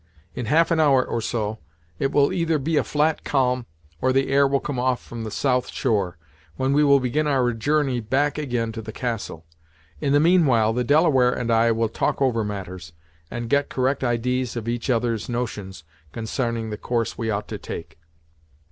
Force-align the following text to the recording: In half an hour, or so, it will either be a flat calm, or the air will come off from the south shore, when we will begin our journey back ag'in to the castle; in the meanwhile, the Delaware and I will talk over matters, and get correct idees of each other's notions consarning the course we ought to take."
In 0.33 0.47
half 0.47 0.71
an 0.71 0.79
hour, 0.79 1.05
or 1.05 1.21
so, 1.21 1.59
it 1.99 2.11
will 2.11 2.33
either 2.33 2.57
be 2.57 2.75
a 2.75 2.83
flat 2.83 3.23
calm, 3.23 3.67
or 4.01 4.11
the 4.11 4.29
air 4.29 4.47
will 4.47 4.59
come 4.59 4.79
off 4.79 4.99
from 4.99 5.23
the 5.23 5.29
south 5.29 5.69
shore, 5.69 6.17
when 6.55 6.73
we 6.73 6.83
will 6.83 6.99
begin 6.99 7.27
our 7.27 7.53
journey 7.53 7.99
back 7.99 8.39
ag'in 8.39 8.71
to 8.71 8.81
the 8.81 8.91
castle; 8.91 9.45
in 9.99 10.11
the 10.11 10.19
meanwhile, 10.19 10.73
the 10.73 10.83
Delaware 10.83 11.29
and 11.31 11.51
I 11.51 11.71
will 11.71 11.87
talk 11.87 12.19
over 12.19 12.43
matters, 12.43 12.93
and 13.29 13.47
get 13.47 13.69
correct 13.69 14.03
idees 14.03 14.55
of 14.55 14.67
each 14.67 14.89
other's 14.89 15.29
notions 15.29 15.83
consarning 16.13 16.71
the 16.71 16.77
course 16.77 17.15
we 17.15 17.29
ought 17.29 17.47
to 17.49 17.59
take." 17.59 17.99